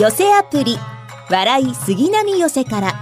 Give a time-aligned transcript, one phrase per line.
[0.00, 0.78] 寄せアプリ
[1.28, 2.94] 笑い杉並寄せから。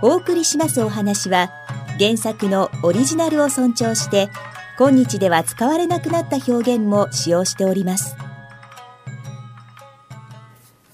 [0.00, 1.50] お送りしますお話は
[1.98, 4.30] 原作のオリジナルを尊重して
[4.78, 8.14] 今日では使われなくなった表現も使用しております。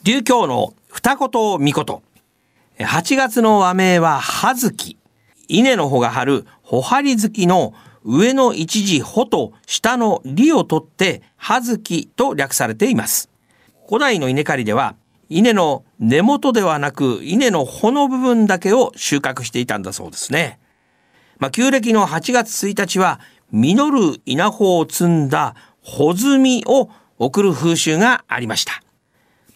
[0.05, 1.29] 流教の二言
[1.59, 2.03] 三言。
[2.79, 4.97] 8月の和名は葉月。
[5.49, 7.75] 稲の穂が張る穂張り月の
[8.05, 13.29] 上の一時穂と下の利を取って葉月と略されています。
[13.89, 14.97] 古代の稲刈りでは
[15.31, 20.59] 稲の根元ではなく稲の穂の部分だけを収穫していたんだそうですね。
[21.39, 23.21] まあ、旧暦の8月1日は
[23.51, 28.83] 実る稲穂を摘んだ穂摘みを送る風習がありました。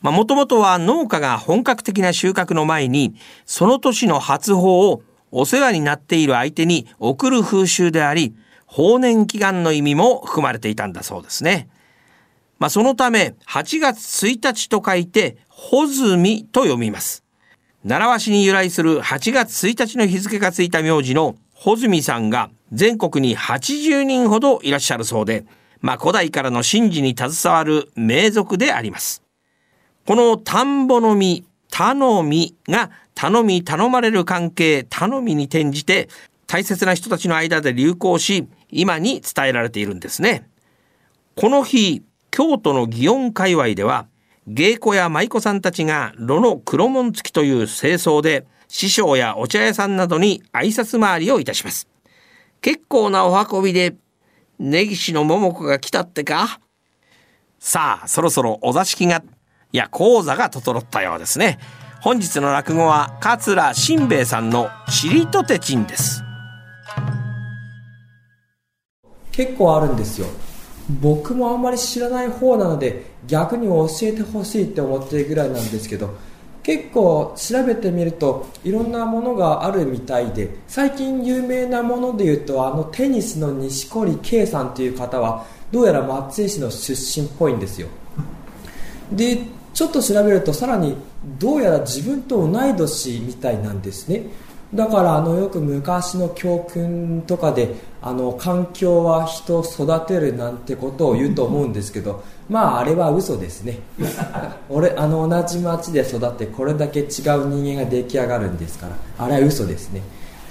[0.01, 8.35] まあ、もともとは農家が本格的な収穫の前にその年の初穂をお世話になっている相手に送る風習であり、
[8.67, 11.69] 法年祈願の意味も含まれていたんだそうですね。
[12.63, 17.24] まあ、そのため8月1日と書いて穂積と読みます。
[17.82, 25.45] 習わしに由来する8月1日の日付がついた名字の穂積さんが全国に80人ほどいらっしゃるそうで、
[25.80, 29.24] まあ、古代からの神事に携わる名族であります。
[30.07, 36.09] この田んぼの実、頼みが頼み頼まれる関係頼みに転じて
[36.46, 40.49] 大切な人たちの間で流行し今に伝えられているんですね。
[41.35, 44.07] この日京都の祇園界隈では
[44.47, 51.89] 芸妓や舞妓さんたちが炉の黒門付きという清掃で師匠やお茶屋さんなどに挨拶回りをいたします。
[52.63, 53.95] 結構なお運びで
[54.59, 56.59] 根岸の桃子が来たってか？
[57.59, 59.23] さあ、そろそろお座敷が、
[59.73, 61.59] いや、講座が整ったようですね。
[62.01, 66.22] 本日の落語は桂新兵衛さんのチリとてちんです。
[69.33, 70.28] 結構あるんですよ。
[70.88, 76.15] 僕もあんまり知らない方なので逆に教えてほしいって思ってるぐらいなんですけど
[76.62, 87.89] 結構調べてみるといろんなものがあるみたいで最近有名なものでいうとあのテニスの錦織圭さんという方はどうやら松江市の出身っぽいんですよ。
[89.11, 89.41] で
[89.75, 90.97] ちょっと調べるとさらに
[91.39, 94.27] どうやら自分と同い年みたいなんですね。
[94.75, 103.78] だからあのよく昔の教訓とかであの環境は人を育てるなんてことを言うと思うんですけどまああれは嘘ですね。
[104.71, 110.00] 俺あの同じ町で育ってこれだけ違う人間が出来上がるんですからあれは嘘ですね。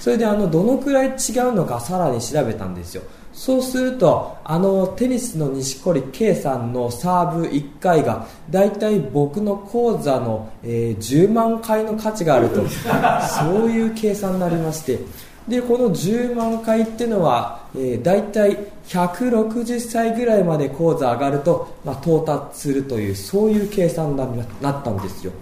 [0.02, 3.02] それであのどのくらい違うのかさらに調べたんですよ。
[3.32, 14.98] そうするとあのテニスの錦織圭さんのサーブ1回がだいたい僕の口座の、えー、10万回の価値があると そういう計算になりまして。
[15.46, 18.58] でこの10万回っていうのは、えー、だいたい
[18.88, 24.16] 160歳ぐらいまで口座上がると、まあ、到達するというそういう計算に
[24.60, 25.32] なったんですよ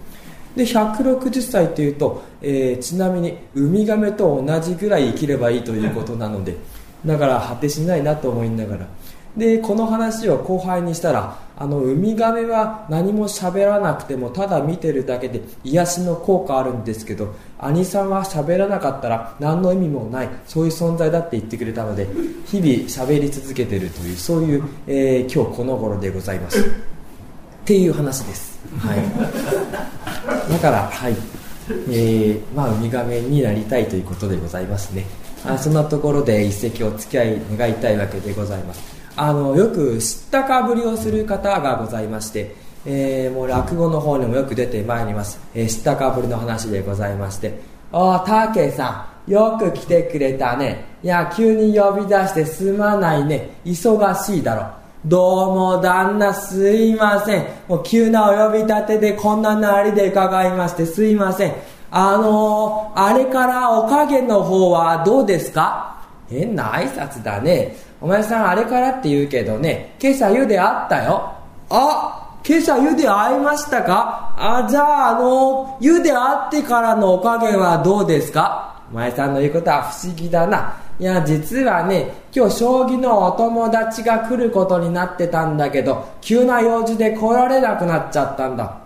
[0.55, 6.55] で160歳というと、えー、ちなみにウミガメと同じぐらい生きればいいということなので
[7.05, 8.87] だから果てしないなと思いながら。
[9.35, 22.07] でこの話を後輩にしたらあのウミガメは何も喋らなくてもただ見てるだけで癒しの効果あるんですけど兄さんは喋らなかったら何の意味もないそういう存在だって言ってくれたので
[22.45, 26.91] 日々喋り続けてるというそういう、えー、今日この頃でございます。
[27.61, 28.99] っていう話です、はい、
[30.51, 31.15] だからはい。
[31.89, 35.05] えー、まあウミガメになりたいということでございますね。
[35.45, 38.81] あそんなところで一席お付き合い願いたいわけでございます。
[39.15, 47.59] あのよく知ったかぶりをする方がございまして、えー、もう落語の方にもよく出てまいります、えー、知ったかぶりの話でございまして
[47.91, 50.85] 「おたけさんよく来てくれたね。
[51.03, 53.49] いや急に呼び出してすまないね。
[53.65, 61.55] 忙しいだろどうも旦那すいませんもう急なお呼び立てでこんななりで伺いましてすいません
[61.89, 66.01] あのー、あれからおかげの方はどうですか？
[66.29, 67.75] 変な挨拶だね。
[67.99, 71.33] お前さんあれからって言うけどね、今朝湯で会ったよ。
[71.69, 74.33] あ今朝湯で会いましたか？
[74.37, 78.83] あ、じゃああのー、湯で会ってからのおかげはどうですか？
[78.89, 80.77] お前さんの言うことは不思議だな。
[81.01, 88.77] いや、実はね、今日将棋のお友達が来ることになってたんだけど、急な用事で来られなくなっちゃったんだ。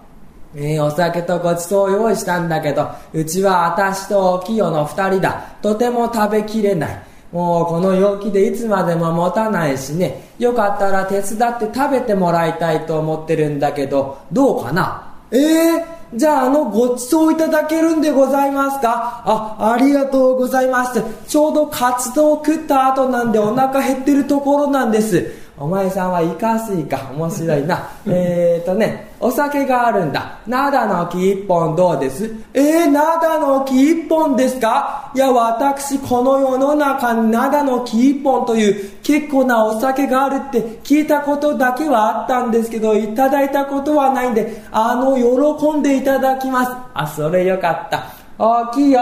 [0.55, 5.41] えー、お酒とごちそう用意したんだけど、うちは私と清の二人だ。
[5.61, 7.03] とても食べきれない。
[7.33, 15.13] もうこの陽気でいつまでも持たないしね、よかったら手伝って食べてもらいたいと思ってるんだけど、どうかな？
[15.31, 15.83] ええー、
[16.15, 19.21] じゃああのごちそういただけるんでございますか？
[19.25, 21.03] あ、ありがとうございます。
[21.27, 25.31] ちょうどカツ丼を食った後なんでお腹減ってるところなんです。
[25.57, 27.11] お前さんはいかすいか？
[27.13, 27.89] 面白いな。
[28.07, 30.39] えーとね、お酒があるんだ。
[30.47, 32.29] 灘の木一本どうです？
[32.53, 35.11] えー、灘の木一本ですか？
[35.15, 46.71] いや、私、この世の中に灘の木一本という結構なお酒があるって聞いたことだけはあったんですけど、いただいたことはないんで、あの、喜んでいただきます。
[46.93, 48.03] あ、それよかった。
[48.37, 49.01] 大きいよ。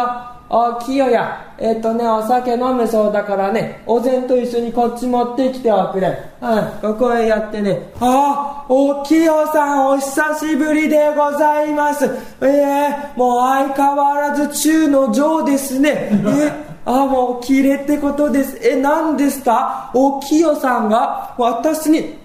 [0.55, 6.15] あ、きよや、えっ、とね、お酒飲むそうだからね、お膳と一緒にこっち持ってきておくれ。
[6.41, 6.55] う
[6.89, 7.91] ん、ここへやってね。
[7.99, 12.05] あ、おきよさん、お久しぶりでございます。
[12.41, 16.09] ええー、もう相変わらず中の上ですね。
[16.11, 18.59] えああ、もう、綺麗ってことです。
[18.61, 19.89] え、何ですか？
[19.93, 22.21] おきよさんが私に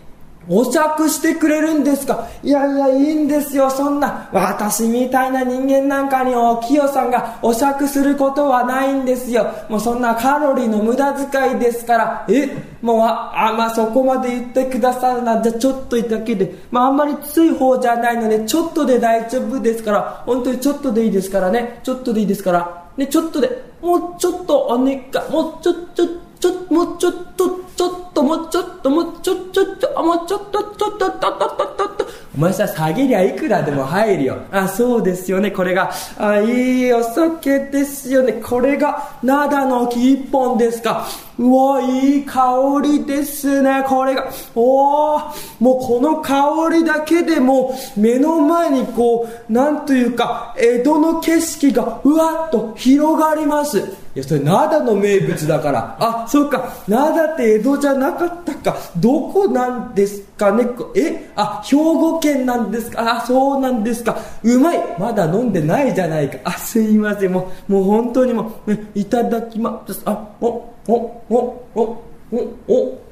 [0.48, 2.26] お酌してくれるんですか？
[2.42, 4.28] いやいや、いいんですよ、そんな。
[4.32, 9.46] 私みたいな人間なんかにお清さんがお酌することはないんですよ。
[9.68, 12.26] もうそんなカロリーの無駄遣いですから。
[12.28, 12.48] え？
[12.80, 15.42] もう、あ、あまあ、そこまで言ってくださるな。
[15.42, 16.54] じゃちょっとだけで。
[16.70, 20.22] まあ、あんまりつい方じゃないので、ちょっとで大丈夫ですから。
[20.24, 21.80] 本当にちょっとでいいですからね。
[21.82, 22.88] ちょっとでいいですから。
[22.96, 23.50] ね、ちょっとで、
[23.82, 25.00] もうちょっとお願い。
[25.30, 26.06] もうちょ、ちょ、
[26.40, 32.06] ちょ、もうちょっと、ちょっと、もうちょっと、もうちょ、ちょ、ちょ、もうちょっと、ちょっと、ちょっと、ちょっと、ちょっと、
[32.36, 34.36] お前さ、下げりゃいくらでも入るよ。
[34.52, 35.90] あ、そうですよね、これが。
[36.16, 38.34] あ、いいお酒ですよね。
[38.34, 41.06] これが、灘の木一本ですか。
[41.38, 44.28] うわ、いい香りですね、これが。
[44.54, 45.18] おお
[45.60, 53.82] もうこの香りだけでも目の前にこう、なんというか、江戸の景色がうわっと広がります。
[54.18, 55.96] や、それ灘の名物だから。
[55.98, 58.76] あ、そうか、灘って江戸じゃなかったか。
[58.96, 60.66] どこなんですかね
[60.96, 64.16] えあ、兵庫県なんですかあ、そうなんですか。
[64.42, 66.38] うまいまだ飲んでないじゃないか。
[66.44, 67.32] あ、すいません。
[67.32, 70.02] もう、もう本当にもう、いただきます。
[70.04, 70.94] あ、お、お、
[71.28, 71.36] お、
[71.74, 72.38] お、お、
[72.68, 73.07] お、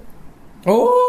[0.66, 1.06] おー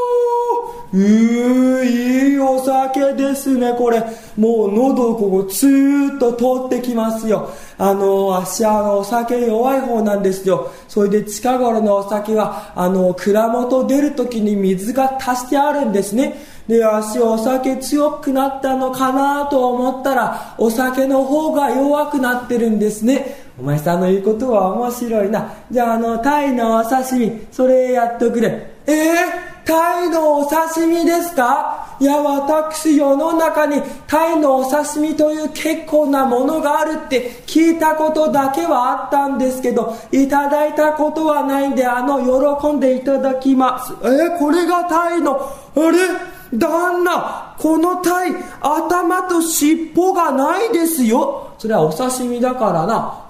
[0.94, 4.02] うーいいお酒ですね、これ。
[4.38, 7.50] もう喉ここツーッと通ってきますよ。
[7.78, 10.72] あの、足あの、お酒弱い方なんですよ。
[10.88, 16.36] それで近頃のお酒は、あの、蔵元出るときに水が足してあるんですね。
[16.68, 23.48] で、足お酒強くなったのかなと思ったら、お酒の方が弱くなってるんですね。
[23.60, 25.52] お前さんの言うことは面白いな。
[25.72, 28.78] じゃあ、あの、タイのお刺身、それやっとくれ。
[28.86, 31.98] えー、タイのお刺身ですか？
[32.00, 42.20] いや、私、世の中にタイのお刺身という結構なものがあるって聞いたことだけはあったんですけど、いただいたことはないんで、あの、
[42.62, 43.94] 喜んでいただきます。
[44.04, 46.37] えー、これがタイの、あれ？
[46.54, 51.52] 旦那、このタイ、頭と尻尾がないですよ。
[51.58, 52.96] それはお刺身だからな。
[52.96, 53.28] あ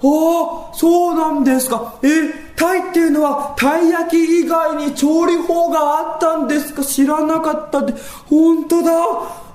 [0.74, 1.94] そうなんですか。
[2.02, 2.08] え、
[2.54, 6.84] タイっていうのは、タイ焼き以外に調理法があったんですか？
[6.84, 7.94] 知らなかったって。
[8.28, 8.92] 本当だ。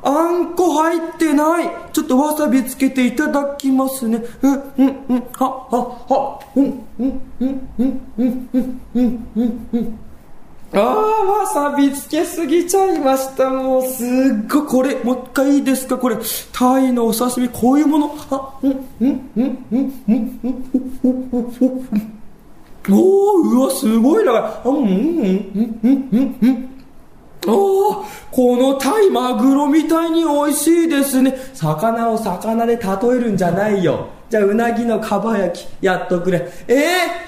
[0.06, 1.70] あんこ入ってない。
[1.94, 4.22] ちょっとわさびつけていただきますね。
[4.42, 5.80] うん、うん、うん、は、は、
[6.10, 8.50] は、う、う、うん、うん、うん、うん、
[8.96, 10.00] うん、うん、うん。
[10.76, 13.50] ああ、わさびつけすぎちゃいました。
[13.50, 14.08] もう、すっ
[14.50, 15.98] ごい、これ、もう一回いいですか？
[15.98, 16.18] これ、
[16.52, 18.16] タイのお刺身、こういうもの？
[18.32, 20.62] あ、うん、うん、うん、うん、うん、うん、
[21.04, 24.62] うん、おー、うわ、すごいな。
[24.66, 26.70] うん、うん、うん、うん、うん、うん。
[27.46, 31.36] おー、このタイマグロみたいに美味しいですね。
[31.54, 34.08] 魚を魚で例えるんじゃないよ。
[34.30, 36.50] じゃあ、うなぎのかば焼き、やっとくれ。
[36.68, 36.74] え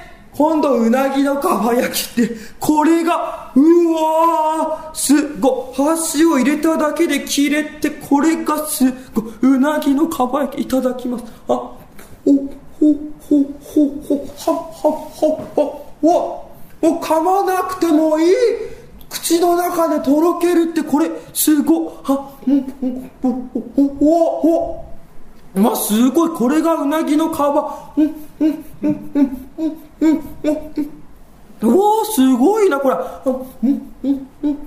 [0.01, 0.04] ー
[0.38, 3.60] 今度うなぎのかば焼きって、これが、う
[3.94, 6.77] わー、すご、箸を入れた。
[6.77, 10.82] だけで切れて、これがすご、うなぎのかば焼きいた。
[10.82, 11.25] だきます。
[11.48, 11.77] あ、お、
[12.25, 12.36] ほ、
[13.22, 16.46] ほ、ほ、ほ、は、は、は、は、わ、
[16.82, 18.34] もう噛まなくてもいい
[19.10, 23.12] 口の中でとろけるってこれすごはうんうん
[24.01, 24.86] おおお
[25.55, 26.29] まあすごい。
[26.29, 27.39] これがうなぎの皮。
[27.39, 30.59] うんうんうんうんうんうん、
[31.62, 32.95] うん、おおすごいなこれ。
[33.25, 34.57] うんうんうん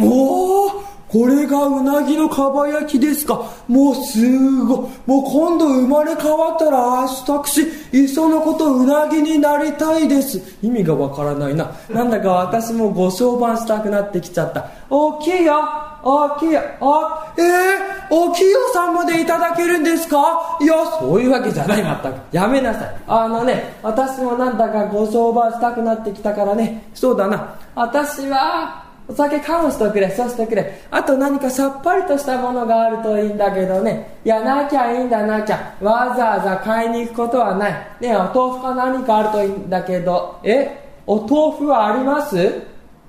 [0.00, 3.50] おおこれがうなぎのかば焼きですか。
[3.66, 4.20] もうす
[4.66, 4.88] ごい。
[5.06, 10.58] もう今度生まれ変わったら私いっそのことうなぎになりたいです。
[10.62, 11.72] 意味がわからないな。
[11.88, 14.66] なんだか私もご商売したくなってきちゃった。
[14.90, 15.87] 大きいよ。
[16.10, 16.62] 大きいあ
[17.36, 20.58] えー、大きよさんまでいただけるんですか？
[20.60, 30.82] いやそういうわけじゃないまったくやめなさいあのね私もなんだかご商売したくなってきたからねそうだな私はお酒缶をしとくれ、そうしてくれ。
[30.90, 34.18] あと何かさっぱりとしたものがあるといいんだけどね。
[34.22, 35.74] いや、なきゃいいんだ、なきゃ。
[35.80, 37.72] わざわざ買いに行くことはない。
[38.00, 40.38] ねお豆腐か何かあるといいんだけど。
[40.44, 40.86] え？
[41.06, 42.62] お豆腐はあります？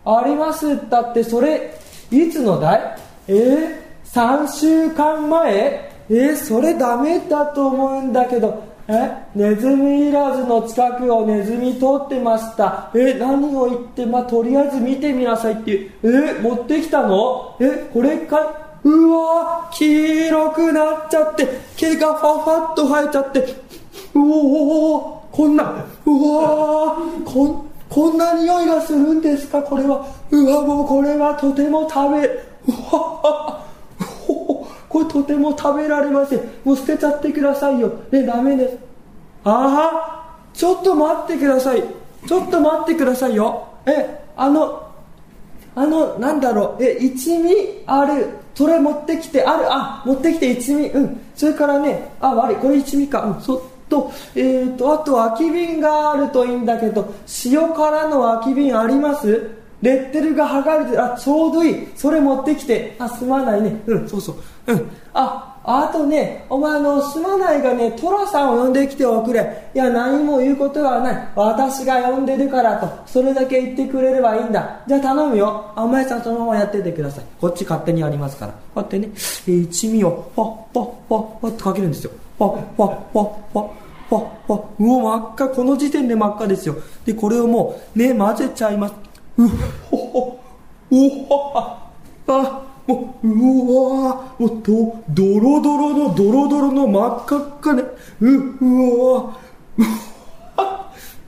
[0.05, 1.73] ありますだってそれ、
[2.11, 2.97] いつのだい？
[3.27, 3.73] えー、
[4.05, 5.91] 3週間前？
[6.09, 8.67] えそれダメだと思うんだけど。
[8.91, 12.89] えネズミいらずの近くをネズミ通ってました。
[12.95, 17.55] え何を言ってまあ、とりあえず見てみなさいってえ持ってきたの？
[17.59, 18.41] えこれか
[18.83, 18.87] い？
[18.87, 23.41] うわ黄色くなっちゃって毛がファファッと生えちゃって。
[24.15, 25.85] うおこんな。
[26.05, 29.61] うわこんこんな匂いがするんですか？
[29.63, 30.05] これは。
[30.31, 33.65] うわもうこれはとても食べうわ
[34.87, 36.39] これとても食べられません。
[36.63, 37.91] もう捨てちゃってくださいよ。
[38.11, 38.77] ねダメです。
[39.43, 39.91] あ
[40.23, 41.83] あちょっと待ってください。
[42.27, 43.67] ちょっと待ってくださいよ。
[43.85, 44.87] えあの
[45.75, 46.83] あのなんだろう。
[46.83, 47.83] え一味？
[47.87, 48.27] ある。
[48.53, 49.65] それ持ってきてある。
[49.67, 50.89] あ持ってきて一味。
[50.89, 51.21] うん。
[51.35, 52.55] それからねあ悪い。
[52.57, 53.23] これ一味か。
[53.23, 57.13] うんそとえーと、あと空き瓶があるといいんだけど
[57.45, 59.49] 塩辛の空き瓶あります？
[59.81, 61.87] レッテルが剥がれてあちょうどいい。
[61.95, 62.95] それ持ってきて。
[62.99, 63.81] あすまないね。
[63.87, 64.35] うんそうそう。
[64.67, 64.91] うん。
[65.13, 69.69] ああとねお前のすまないがね寅さんを呼んできておくれ。
[69.73, 71.27] いや何も言うことはない。
[71.33, 72.89] 私が呼んでるからと。
[73.05, 74.81] それだけ言ってくれればいいんだ。
[74.85, 75.71] じゃあ頼むよ。
[75.77, 77.25] お前さんそのままやっててください。
[77.39, 78.51] こっち勝手にやりますから。
[78.51, 79.09] こうやってね
[79.47, 82.11] 一味をパッパッパッパッとかけるんですよ。
[82.39, 83.69] パッパッパッパッ
[84.09, 88.93] パッパッうわ真っ赤この時点で真っ赤ですよでこれをもうね混ぜちゃいます
[89.37, 89.47] う
[89.91, 90.39] ほほ
[90.89, 94.71] うほあもううわもうと
[95.09, 97.83] ドロドロのドロドロの真っ赤っかね
[98.21, 98.31] う
[98.65, 99.37] うわ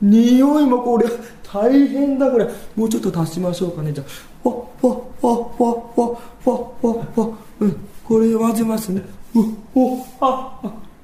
[0.01, 1.05] 匂いもこれ
[1.43, 4.03] 大変だこれもうちょっと足しましょうかねじゃ
[4.45, 9.03] あわわわわわわわわうんこれ混ぜますね
[9.35, 9.39] う
[9.75, 10.59] おあ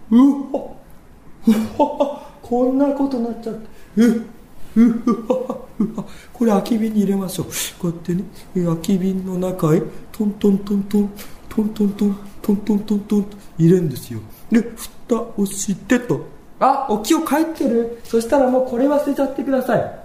[0.09, 0.17] う
[0.53, 0.75] お
[2.95, 3.61] こんなことになっちゃって
[4.03, 4.25] う
[6.33, 7.47] これ空き瓶に入れましょう。
[7.79, 8.23] こうやってね。
[8.53, 11.11] 空き瓶の中へトントントントン
[11.49, 14.19] トントントントントントントンと入れるんですよ。
[14.51, 16.21] で蓋をしてと。
[16.59, 17.99] あお気を帰ってる。
[18.03, 19.99] そしたらもうこれ忘れちゃってください。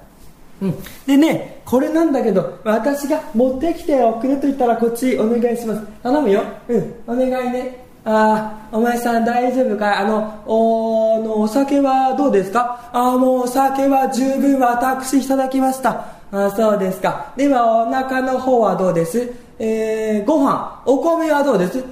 [0.62, 0.74] うん、
[1.06, 5.86] でねこれなんだけど私が持ってきておくれと言ったらこっちお願いします。
[6.02, 6.42] 頼むよ。
[6.68, 6.94] うん。
[7.06, 7.81] お願いね。
[8.04, 9.94] あお前さん大丈夫かい？
[9.96, 12.90] あのおのお酒はどうですか？
[12.92, 16.06] あもうお酒は十分私いただきました。
[16.32, 17.32] あそうですか。
[17.36, 19.32] ではお腹の方はどうです？
[19.58, 20.82] えー、ご飯。
[20.86, 21.78] お米はどうです？
[21.78, 21.82] え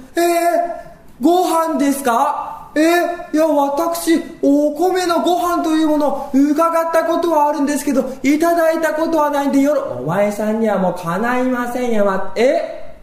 [1.21, 2.71] ー、ご飯ですか？
[2.75, 12.97] えー、いや私お米のご飯というものを伺ったことはあるんですけどいただいたことはないんでよろお前さんにはもうかないませんよ、ま、え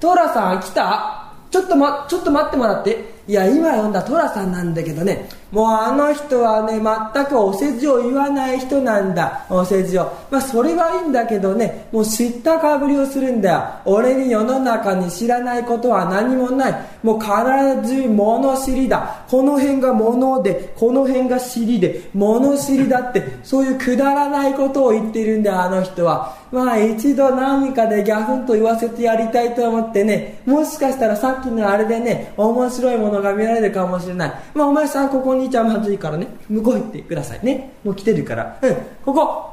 [0.00, 1.15] トラさん来た？
[1.50, 3.16] ちょっとま、ちょっと待ってもらって。
[3.28, 10.10] いや、今読んだ寅さんなんだけどね、もうあの人はね、全くお世辞を言わない人なんだ、お世辞を。
[10.30, 13.64] まあ、それはいいんだけどね、もう知ったかぶりをするんだよ。
[13.84, 16.74] 俺に世の中に知らないことは何もない。
[17.02, 19.24] もう必ず物知りだ。
[19.28, 26.34] この辺が物で、この辺が尻で、物知りだって、そういうくだらないことを言ってるんだよ、あの人は。
[26.52, 34.32] まあ一度何かでギャフンと言わせてやりたいと思ってね、もしかしたらさっきのあれでね、面白いものが見られるかもしれない。
[34.54, 37.72] まあお前さんここにいちゃんまずいからね、向こう行ってくださいね。
[37.84, 38.58] もう来てるから。
[38.62, 39.50] うん、ここ、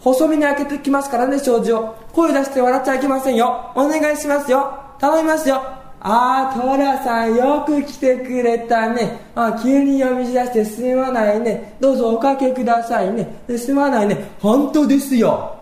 [0.00, 1.96] 細身に開けてきますからね、障子を。
[2.12, 3.72] 声出して笑っちゃいけませんよ。
[3.74, 4.70] お願いしますよ。
[4.98, 5.62] 頼みますよ。
[6.06, 9.20] ああ、トラさんよく来てくれたね。
[9.34, 11.76] あ急に呼び出してすまないね。
[11.80, 13.26] どうぞおかけくださいね。
[13.56, 14.32] すまないね。
[14.38, 15.56] 本当ですよ。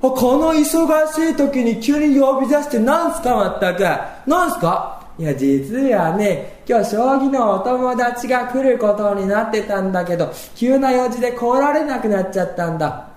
[0.00, 3.82] この忙しい時に急に呼び出して何すかまったく
[4.26, 4.97] 何すか？
[5.18, 13.08] いや実はね今日将棋のお友達が来ることになってたんだけど急な用事で来られなくなっちゃったんだ。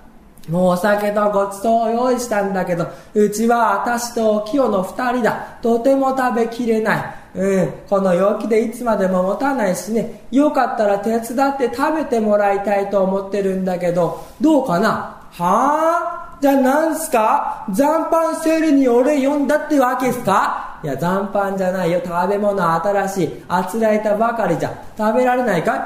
[0.48, 5.58] もうお酒とごちそうを用意したんだけどうちは私と清の二人だ。
[5.62, 7.38] とても食べきれない。
[7.38, 10.26] うん、この陽気でいつまでも持たないしね。
[10.32, 15.22] よかったら手伝って食べてもらいたいと思ってるんだけどどうかな？
[15.30, 16.38] はあ？
[16.42, 17.64] じゃあなんすか？
[17.70, 20.71] 残飯セールに俺呼んだってわけすか？
[20.82, 22.00] いや残飯じゃないよ。
[22.04, 23.44] 食べ物新しい。
[23.48, 24.72] あつらえたばかりじゃ。
[24.98, 25.78] 食べられないかい？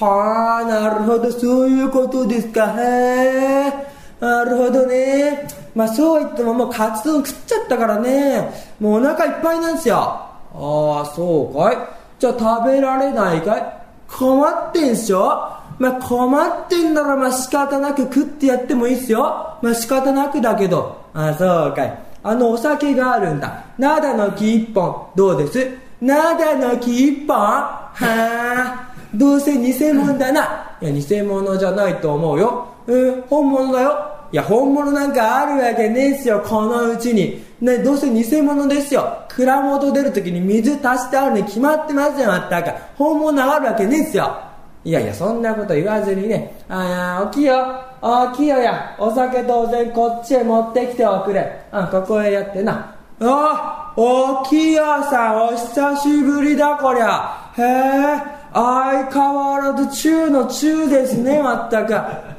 [0.00, 1.30] はあなるほど。
[1.30, 2.74] そういうことですか。
[2.80, 3.72] へえ。
[4.20, 5.46] なるほどね。
[5.74, 8.50] まあそう言ってももうカツ丼食っちゃったからね。
[8.80, 9.96] もうお腹いっぱいなんですよ。
[9.96, 11.76] ああそうかい？
[12.18, 13.64] じゃあ食べられないかい？
[14.08, 15.48] 困ってんすよ。
[15.78, 19.56] まあ、困ってんならまあ仕方なく食ってやってもいいっすよ。
[19.62, 20.96] まあ、仕方なくだけど。
[21.14, 21.98] あ、そうかい。
[22.22, 23.64] あのお酒があるんだ。
[23.78, 25.08] 灘の木一本。
[25.16, 25.70] どうです？
[26.00, 27.36] 灘の木一本？
[27.36, 28.94] はあ。
[29.14, 30.76] どうせ偽物だな。
[30.80, 32.68] いや、偽物じゃないと思うよ。
[32.88, 34.08] えー、本物だよ。
[34.32, 37.44] いや、本物なんかあるわけねえっすよ、このうちに。
[37.60, 39.18] ね、どうせ偽物ですよ。
[39.28, 42.74] 蔵元出るときに水足してあるに決まってますよ、まったか。
[42.96, 44.34] 本物あるわけねえっすよ。
[44.84, 47.54] いやいや、そんなこと言わずにね、ああ、おきよ、
[48.04, 51.66] おきよや、お酒当然こっちへ持ってきておくれ。
[51.70, 52.96] あ、ここへやってな。
[53.20, 57.52] あ、おきよさん、お久しぶりだ、こりゃ。
[57.56, 61.94] へえ、相変わらず中の中ですね、まったく。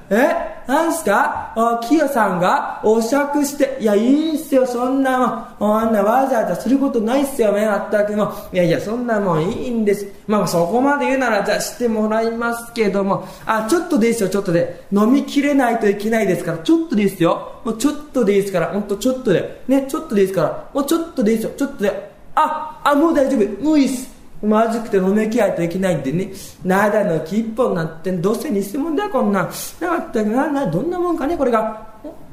[0.10, 0.53] え？
[0.68, 1.54] なんすか？
[1.56, 5.80] あ、キヨさんがお酌して、いや、いいんすよ、そんなもん。
[5.80, 8.32] あんなわざわざすることないっすよね、まったくも。
[8.54, 10.08] いやいや、そんなもんいいんです。
[10.28, 13.28] まあ、そこまで言うなら、じゃあしてもらいますけども。
[13.46, 14.84] あ、ちょっとでいいですよ、ちょっとで。
[14.92, 17.60] 飲みきれないといけないですから、ちょっとでいいですよ。
[17.66, 19.64] もうちょっとでいいですから、ほんとちょっとで。
[19.68, 20.70] ね、ちょっとでいいですから。
[20.74, 22.12] もうちょっとでいいですよ、ちょっとで。
[22.36, 23.64] あ、あ、もう大丈夫。
[23.64, 24.13] もういいっす。
[24.44, 26.32] まずくて飲めきないといけないんでね。
[26.66, 29.50] 灘の木一本なんてどうせ偽物だよ、こんなん。
[29.80, 31.88] なかったな、な、どんなもんかね、これが。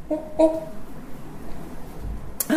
[0.09, 0.69] お、お、お。
[2.49, 2.55] あ、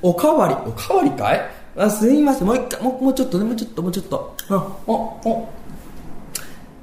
[0.00, 1.50] おかわり、おかわりかい？
[1.76, 4.34] あすいません、もう一回、もうもうちょっとね、もうちょっと、もうちょっと。
[4.48, 4.54] あ、
[4.86, 5.48] お、お。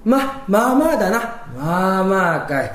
[0.05, 1.17] ま、まあまあだな。
[1.57, 2.65] まあまあかい。
[2.67, 2.71] う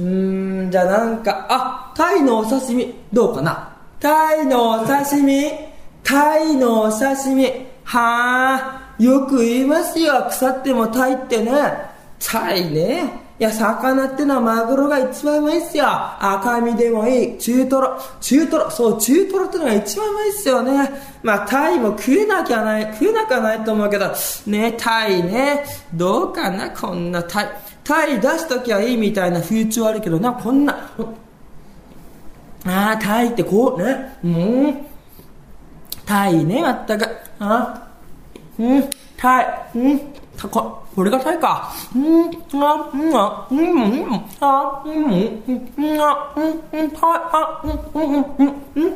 [0.00, 3.76] ーん、じゃあなんか、あ、タイのお刺身、どうかな？
[4.00, 5.50] タイのお刺身、
[6.02, 7.66] タイのお刺身。
[7.88, 10.26] はあ、よく言いますよ。
[10.28, 11.52] 腐ってもタイってね。
[12.20, 13.28] タイね。
[13.40, 15.86] いや、魚ってのはマグロが一番うまいっすよ。
[15.88, 17.38] 赤身でもいい。
[17.38, 17.98] 中トロ。
[18.20, 18.70] 中トロ。
[18.70, 20.90] そう、中トロってのが一番うまいっすよね。
[21.22, 24.12] まあ、タイも食えなきゃない、食えなきゃないと思うけど、
[24.46, 25.64] ね、タイね。
[25.94, 27.48] どうかな、こんなタイ。
[27.84, 30.90] タイ出しときゃいいみたいな風潮あるけどな、こんな。
[32.66, 34.18] ああ、タイってこうね。
[34.22, 34.86] うん。
[36.04, 37.27] タイね、まったく。
[37.40, 37.88] あ
[38.58, 38.84] うん、
[39.16, 40.00] タイ、うん、
[40.36, 41.72] たこ、これがタイか。
[41.94, 42.30] うん、
[42.60, 48.94] あ、うん、あ、うん、うん、あ、うん、うん、うん、あ、うん、うん、タイ、あ、うん、うん、うん、うん。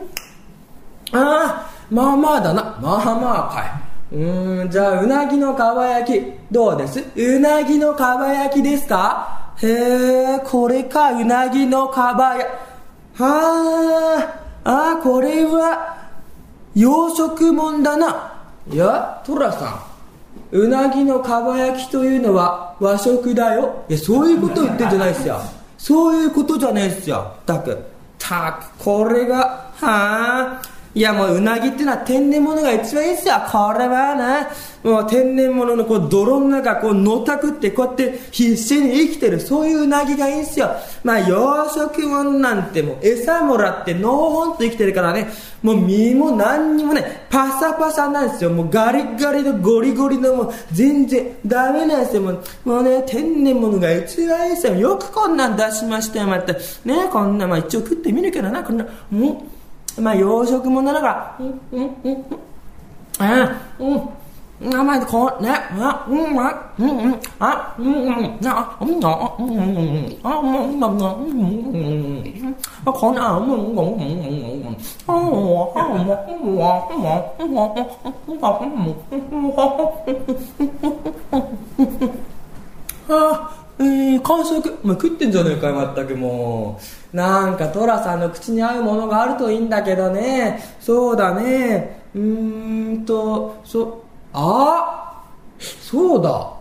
[1.13, 2.63] あまあまあだな。
[2.81, 4.17] まあまあかい。
[4.17, 9.69] うん、じゃあ、うなぎのかば焼き、どうですうなぎのかば焼きですかへ
[10.35, 12.51] え、これか、うなぎのかば焼
[13.17, 13.23] き。
[13.23, 16.11] はあ、あ、これは、
[16.75, 18.32] 洋食もんだな。
[18.71, 19.93] いや、トラさん。
[20.53, 23.85] うなぎのかば焼きというのは和食だよ。
[23.89, 25.41] いや、そういうこと言ってんじゃないっすよ。
[25.79, 27.35] そういうことじゃねえっすよ。
[27.45, 27.77] たく。
[28.19, 30.63] たく、これが、はあ。
[30.95, 33.35] いやもううなぎっていうのは天然物が一番いいっすよ。
[33.51, 34.47] これはね、
[34.83, 40.71] もう天然物のこう泥の中こうのたくってこうやって必死に生きてる、そういううなぎがいいっすよ。
[41.03, 45.29] まあ養殖物なんてもう餌もらってのほんと生きてるからね、
[45.63, 48.51] もう身も何にもね、パサパサなんですよ。
[48.51, 52.23] もうガリガリのゴリゴリのもう全然ダメなんですよ。
[52.23, 54.75] もうもうね、天然物が一番いいっすよ。
[54.75, 56.53] よくこんなん出しましたよ、また。
[56.53, 59.52] ね、こんな、まあ一応食ってみるけどな、こんな、もう、
[60.01, 62.25] まあ養殖物ながうんうんうん
[63.19, 64.09] あうん
[64.75, 72.23] あまあこうねあうんあうんうんあうんうんあうんあうんうんあうんうんうん。
[72.25, 73.45] うんあこんなうん。
[73.45, 74.77] うんうんうん。
[75.07, 76.05] あおあも
[76.45, 77.75] うわも
[78.29, 78.53] うわ
[83.09, 86.79] あえー、完食、まあ、食ってんじゃねえかよまったくも
[87.13, 87.17] う。
[87.17, 90.63] なんかトラさんの口に合うものがあるといいんだけどね。
[90.81, 92.03] そうだね。
[92.15, 95.25] うーんとそあ
[95.59, 96.53] そうだ。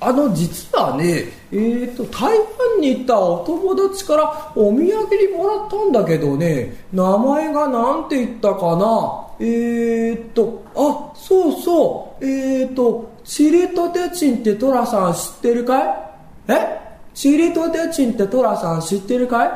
[0.00, 4.88] あの実はねえーと台湾に行ったお友達からお土産に
[5.36, 6.74] もらったんだけどね。
[6.92, 9.26] 名前が何て言ったかな。
[9.38, 12.24] えーとあそうそう。
[12.24, 16.11] えーとチリトテチンってトラさん知ってるかい？
[16.52, 16.82] え？
[17.14, 19.50] チリトテチンってトラさん知ってるかい？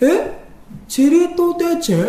[0.00, 0.32] え？
[0.88, 2.06] チリトテチン？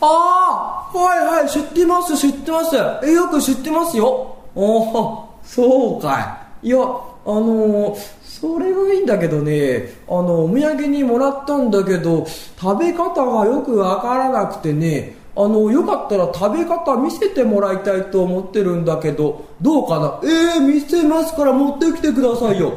[0.00, 2.76] ああはいはい知ってます知ってます。
[3.04, 4.36] えよく知ってますよ。
[4.54, 6.68] おおそうかい。
[6.68, 9.90] いやあのー、それがいいんだけどね。
[10.08, 12.26] あのお土産にもらったんだけど
[12.60, 15.16] 食べ方がよくわからなくてね。
[15.36, 20.20] あのよかったら食べ方見せてもらいたいと思ってるんだけどどうかな？
[20.24, 22.72] ええー、見せますから持ってきてくださいよ。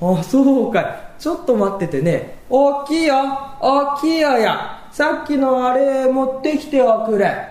[0.00, 1.20] あそうかい。
[1.20, 2.38] ちょっと待っててね。
[2.50, 3.14] 大きいよ。
[3.60, 4.88] 大きいよや。
[4.92, 7.48] さっきのあれ持ってきておくれ。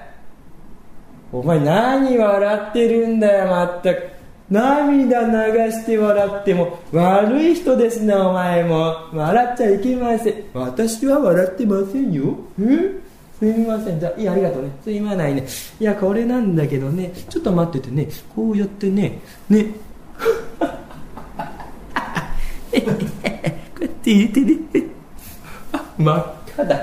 [1.32, 4.10] お前何笑ってるんだよまったく。
[4.50, 6.78] 涙流して笑っても。
[6.92, 8.96] 悪い人ですねお前も。
[9.14, 10.44] 笑っちゃいけません。
[10.54, 12.36] 私は笑ってませんよ。
[12.60, 13.02] え？
[13.40, 14.00] すみません。
[14.00, 14.70] じゃあいやありがとうね。
[14.84, 15.46] すいまないね。
[15.80, 17.12] いやこれなんだけどね。
[17.30, 18.08] ちょっと待っててね。
[18.36, 19.20] こうやってね。
[19.50, 19.68] ね。
[22.82, 22.92] こ
[23.80, 24.58] うやって入れてね。
[25.98, 26.76] 真っ赤だ。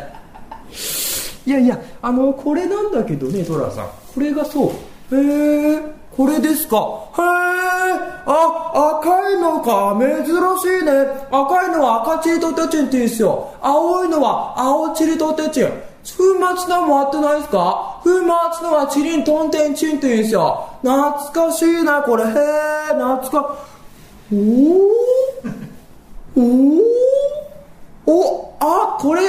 [1.46, 3.86] いやいやあのこれなんだけどねトラさん。
[4.14, 4.72] これがそ
[5.10, 5.16] う。
[5.16, 5.80] へえ
[6.16, 6.76] これですか？
[6.76, 7.22] へえ
[8.26, 9.96] あ赤いのか？
[9.98, 10.92] 珍しいね。
[11.30, 13.48] 赤いのは赤チリとテチンって言うんですよ。
[13.60, 15.68] 青いのは青チリとテチン。
[16.02, 16.22] 粉
[16.56, 18.00] 末のもあってないですか？
[18.02, 20.66] 粉末のはチリントンテンチンって言うんですよ。
[20.82, 22.24] 懐かしいなこれ。
[22.24, 22.30] へえ
[22.94, 23.56] 懐か
[24.32, 24.90] おお
[28.06, 29.22] おおあこれ。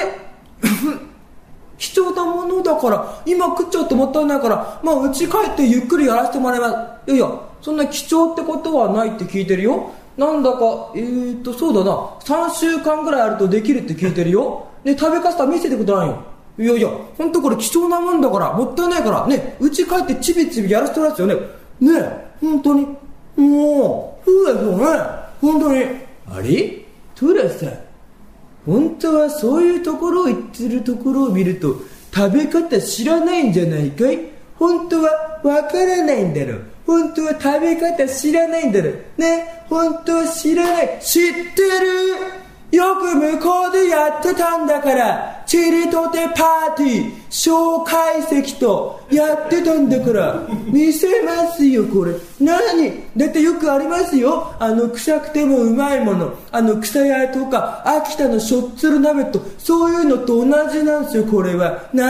[1.78, 3.22] 貴重なものだから。
[3.26, 4.80] 今食っちゃってもったいないから。
[4.84, 6.70] まあ家帰ってゆっくりやらせてもらいま
[7.06, 7.12] す。
[7.12, 9.90] いやいやそんな貴重ってことはないって聞いてるよ。
[10.18, 10.58] なんだか
[10.96, 11.92] えー、っとそうだな。
[12.20, 14.66] 3週間ぐらいあるとできるって聞いてるよ。
[14.84, 16.18] で食べかすた見せてくださいよ。
[16.60, 18.54] いやいや本当これ貴重なもんだから。
[18.54, 19.28] もったいないから。
[19.28, 21.40] ね家帰ってちびちびやらせてもらうんですよ
[21.90, 21.94] ね。
[21.94, 22.88] ねえ本当に。
[23.38, 24.86] もうそうですよね。
[25.42, 25.84] 本当に。
[26.32, 26.81] あれ？
[27.22, 27.68] トラさ
[28.66, 31.76] 本当はそういうところを言ってるところを見ると
[32.12, 34.32] 食べ方知らないんじゃないかい？
[34.58, 36.62] 本当はわからないんだろう。
[36.88, 38.96] 本当は食べ方知らないんだろう。
[39.18, 39.66] ね？
[39.70, 41.00] 本当は知らない。
[41.00, 41.62] 知って
[42.72, 42.78] る？
[42.78, 45.41] よく向こうでやってたんだから。
[45.52, 50.48] チリとてパーティー小解析とやってたんだから。
[50.68, 52.16] 見せますよこれ。
[52.40, 53.04] 何？
[53.18, 54.56] だってよくありますよ。
[54.60, 56.38] あの臭くてもうまいもの。
[56.54, 61.90] あの草屋とか秋田のしょっつる鍋とそういうのと同じなんですよこれは。
[61.92, 62.08] 懐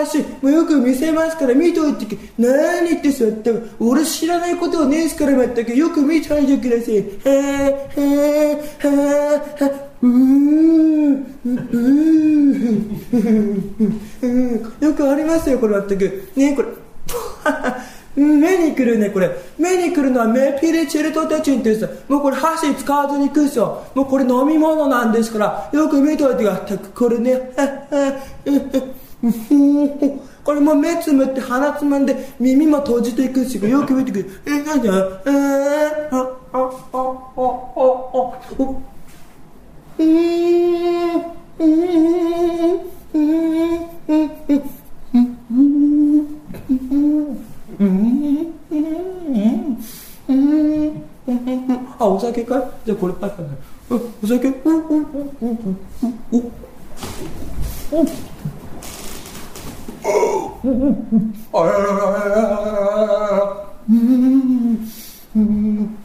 [0.00, 0.22] かしい。
[0.40, 3.52] もうよく見せますから見といてけ何言ってそうやって。
[3.78, 6.94] 俺知らないことはねえすからまったけよく見ておいてください。
[6.94, 7.02] へえ
[7.94, 8.58] へえへえ
[10.00, 11.26] うーん。
[14.80, 16.68] よくありますよこれ全くねこれ
[18.16, 27.52] 目にくるねこれ目にくるのはメピリチルトテチンって言うんですもうこれ箸使わずにいくんですよもうこれ飲み物なんですからよく見といてくださいこれね
[30.42, 37.00] これも目つむって鼻つまんで耳も閉じていくんですよく見てくるえなんだえー、ああああ
[37.36, 37.82] あ
[38.58, 38.90] あ
[51.98, 53.46] あ、お酒かいじゃあこれパイパイ
[53.90, 55.60] お酒うんうんうんうん
[56.32, 56.50] うん
[61.52, 64.88] おあらららららうんうん
[65.34, 65.96] うん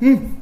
[0.00, 0.36] うん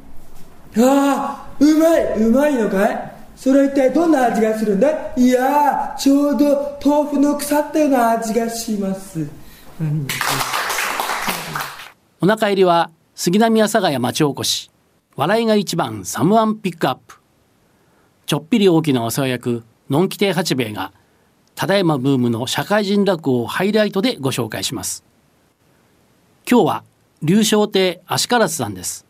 [0.76, 4.88] ああうまいうまいのかいそれ一体どんな味がするんだ？
[5.16, 9.28] いやちょうど豆腐の腐ったような味がします。
[12.20, 14.70] お腹入りは杉並阿佐ヶ谷町おこし。
[15.16, 17.16] 笑いが一番サムワンピックアップ。
[18.26, 20.92] ちょっぴり大きなお世話役のんき亭八兵衛が
[21.54, 25.04] ただいまブームの社会人落語をハイライトでご紹介します。
[26.50, 26.84] 今日は
[27.22, 29.06] 流昇亭足利さんです。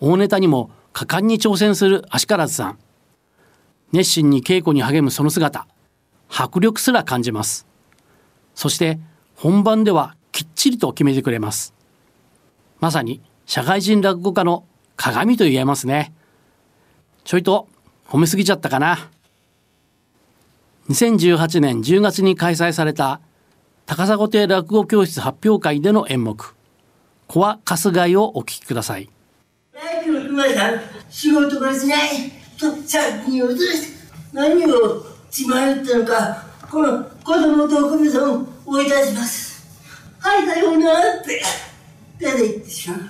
[0.00, 2.78] 大ネタにも果敢に挑戦する足利さん。
[3.94, 5.68] 熱心に稽古に励むその姿
[6.28, 7.64] 迫力すら感じます。
[8.56, 8.98] そして
[9.36, 11.72] 本番ではきっちりと決めてくれます。
[12.80, 14.64] まさに社会人落語家の
[14.96, 16.12] 鏡と言えますね。
[17.22, 17.68] ちょいと
[18.08, 19.10] 褒めすぎちゃったかな。
[20.88, 23.20] 2018年10月に開催された
[23.86, 26.56] 高砂亭落語教室発表会での演目
[27.28, 29.08] 「コアカスガイ」をお聞きください。
[31.08, 32.43] 仕事がしない。
[32.58, 39.54] と借金をずして何を血迷ったのかこの子供とお米さんを追い出します。
[40.20, 40.90] はいだような
[41.20, 41.42] って
[42.18, 43.00] 出て行ってしまう。
[43.00, 43.02] あ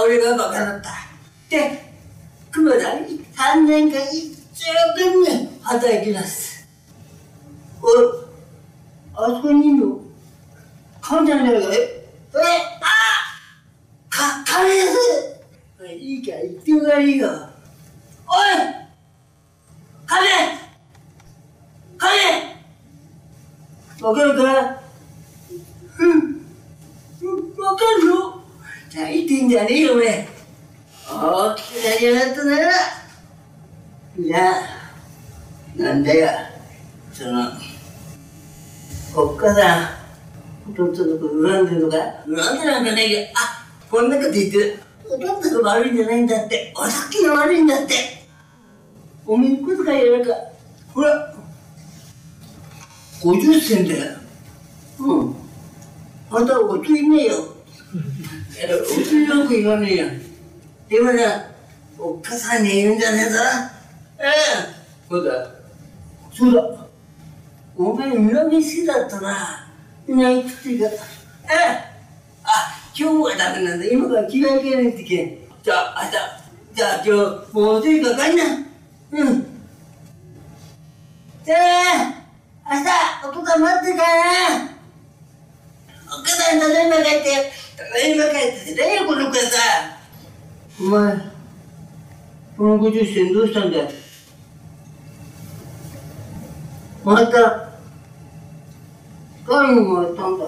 [0.00, 0.90] あ俺がバカだった。
[1.48, 1.82] で
[2.50, 6.68] 熊田に3年間一生懸命働きます。
[7.82, 7.88] お
[9.16, 10.00] あそこにいるの
[11.00, 12.04] 患者じゃないかえ？
[12.34, 12.86] あ
[14.08, 14.96] か、金です
[15.96, 17.28] いいから言ってもらいいよ。
[18.34, 18.58] おい
[20.06, 20.26] 金
[21.96, 22.08] 金
[24.02, 24.42] わかるか？
[26.00, 26.44] うん。
[27.62, 28.42] わかるの
[28.92, 30.28] 泣いてんじゃねえよ、俺。
[31.08, 32.56] 大きくなりやがったな。
[34.18, 34.52] じゃあ、
[35.80, 36.28] なんだよ。
[37.12, 37.52] その、
[39.14, 39.94] おっかさ
[40.68, 44.82] ん、弟のこと恨んでるのか恨んでなんかないけど、あ、こんなこと言ってる。
[45.08, 46.72] 弟が悪いんじゃないんだって。
[46.76, 48.23] お酒が悪いんだって。
[49.26, 50.34] おめえ小遣いやなんか、
[50.92, 51.34] ほら、
[53.22, 54.18] 50銭だよ。
[55.00, 55.36] うん。
[56.30, 57.54] あんたはおついねえよ。
[58.68, 60.06] やうちよく言わねえよ。
[60.88, 61.46] でもな、
[61.98, 63.38] おっかさんに言うんじゃねえぞ。
[64.18, 64.30] ええ。
[65.08, 65.50] そうだ。
[66.32, 66.86] そうだ。
[67.76, 69.68] お前、恨み好きだったな。
[70.06, 70.86] ないくっていうか。
[70.86, 71.84] ええ。
[72.44, 73.86] あ、今日はダメなんだ。
[73.86, 75.38] 今から着替え替えないといけん。
[75.62, 76.76] じゃあ、明日。
[76.76, 78.63] じゃあ今日、もうとにかく帰んな。
[79.14, 79.46] うん。
[81.44, 84.64] じゃあ、明日、お父さん待ってるからな。
[86.06, 89.58] お母さん、ただいま帰って、ただいま帰ってって、何よ、この子さ。
[90.80, 91.16] お前、
[92.56, 93.88] この50銭どうしたんだよ？
[97.04, 97.70] また、
[99.46, 100.46] 誰にもらったんだ。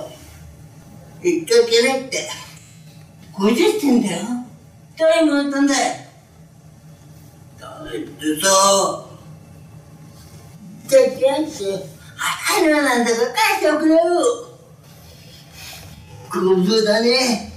[1.22, 2.28] 言っちゃいけないって。
[3.34, 4.24] 50銭だよ。
[4.98, 6.05] 誰にもらったんだよ。
[7.96, 9.06] 誰ってさ、
[10.86, 14.00] じゃあ、じゃあって、入らなんだから返しておくれよ。
[16.30, 17.52] クズだね。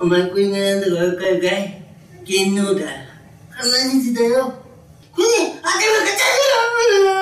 [0.00, 1.82] お前これがなんだかわかるかい
[2.24, 2.80] 芸能だ。
[3.50, 4.52] 金持ちだよ。
[5.12, 5.70] これ、あ、でもか
[6.16, 6.42] ちゃう
[7.04, 7.14] よ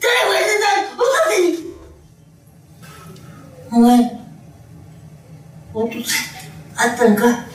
[0.00, 1.54] 誰もやってないお父さんに
[3.70, 3.88] お前、
[5.72, 7.46] お父さん、あったんか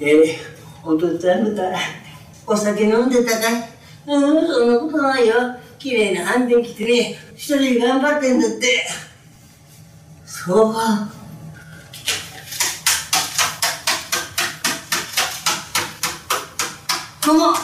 [0.00, 0.49] ええー
[0.82, 1.62] お父さんだ。
[2.46, 3.52] お酒飲んでたかい？
[4.06, 5.34] うん、そんなことないよ。
[5.78, 8.86] 綺麗な反転着てね、一人で頑張ってんだって。
[10.24, 11.08] そうか。
[17.24, 17.54] この、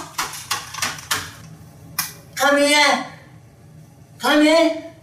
[2.35, 2.79] 亀や、
[4.19, 4.95] 亀。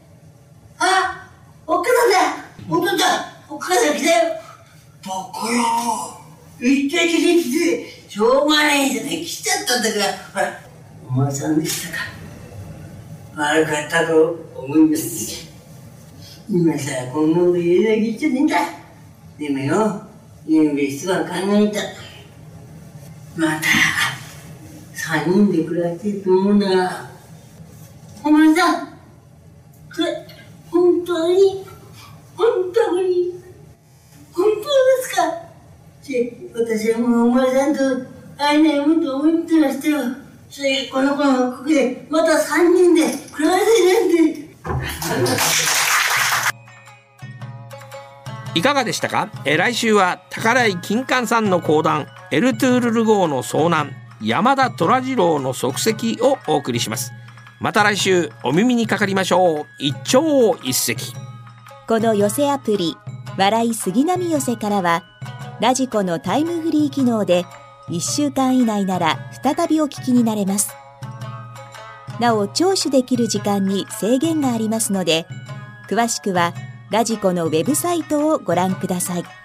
[0.78, 1.28] あ、
[1.68, 2.18] おっかさんだ。
[2.70, 4.36] お父さん、お母さん来たよ。
[5.04, 6.22] バカ野郎。
[6.62, 10.60] 言っちゃいけないって、しょうがないじゃない、来ちゃったんだから、ほら、
[11.10, 12.04] お前さんでしたか。
[13.36, 15.50] 悪かったと思います。
[16.48, 18.58] 今さ、こんなこと言えない言っちゃねえんだ。
[19.40, 20.04] でもよ、
[20.46, 21.82] ゆうべ一晩考えた。
[23.36, 23.64] また、
[24.94, 27.10] 三人で暮らしてると思うなら、
[28.24, 28.92] お前さん、こ
[29.98, 30.28] れ、
[30.70, 31.66] 本当に、
[32.38, 33.42] 本当に、
[34.32, 34.66] 本当で
[35.02, 35.24] すか
[36.04, 37.80] し私はもうお前さんと
[38.38, 40.02] 会えないもんと思ってましたよ。
[40.50, 43.02] それこの子のここでまた三人で
[43.34, 44.44] 暮らせなんて。
[48.56, 49.30] いかがでしたか？
[49.46, 57.12] えー来週は宝井金柑さんの講談エルトゥールル号の遭難山田虎次郎の足跡をお送りします
[57.60, 60.96] また来週お耳にかかりましょう一朝一夕
[61.88, 62.96] この寄せアプリ
[63.38, 65.04] 「笑い杉並寄せ」からは
[65.60, 67.46] ラジコのタイムフリー機能で
[67.90, 70.74] 1週間以内なら再びお聞きになれます。
[72.20, 75.26] なお聴取できる時間に制限がありますので
[75.90, 76.54] 詳しくは
[76.92, 79.43] ラジコのウェブサイトをご覧ください。